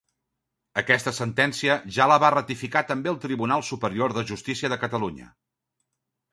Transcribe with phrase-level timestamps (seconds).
[0.81, 5.33] Aquesta sentència ja la va ratificar també el Tribunal Superior de Justícia de Catalunya.